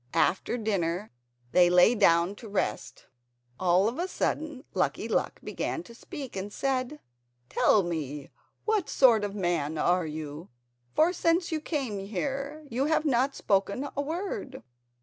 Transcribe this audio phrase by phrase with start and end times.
[0.15, 1.11] After dinner
[1.51, 3.05] they lay down to rest.
[3.59, 6.99] All of a sudden Lucky Luck began to speak and said:
[7.49, 8.31] "Tell me,
[8.65, 10.49] what sort of man are you,
[10.95, 14.63] for since you came here you have not spoken a word?"